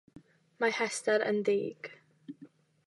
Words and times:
Mae 0.63 0.73
Hester 0.77 1.27
yn 1.33 1.43
ddig. 1.51 1.93